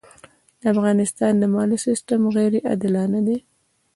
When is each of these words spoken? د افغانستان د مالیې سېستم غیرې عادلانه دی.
د 0.61 0.63
افغانستان 0.73 1.33
د 1.37 1.43
مالیې 1.53 1.77
سېستم 1.85 2.21
غیرې 2.35 2.59
عادلانه 2.69 3.19
دی. 3.27 3.37